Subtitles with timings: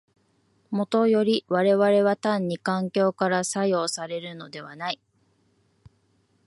[0.71, 4.99] もとより我々は単に環境から作用されるのではない。